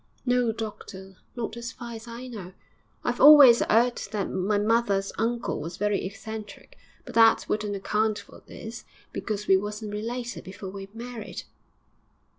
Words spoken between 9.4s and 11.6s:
we wasn't related before we married.'